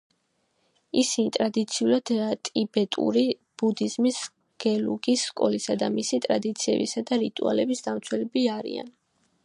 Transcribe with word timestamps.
ისინი 0.99 1.29
ტრადიციულად 1.35 2.11
ტიბეტური 2.47 3.23
ბუდიზმის 3.63 4.17
გელუგის 4.65 5.27
სკოლის 5.33 5.69
და 5.83 5.91
მისი 5.99 6.21
ტრადიციებისა 6.29 7.07
და 7.11 7.23
რიტუალების 7.27 7.87
დამცველები 7.91 8.49
არიან. 8.61 8.91